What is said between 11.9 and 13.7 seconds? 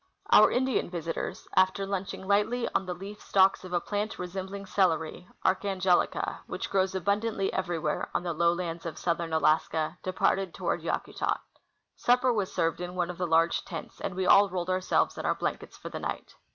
Supper was served in one of the large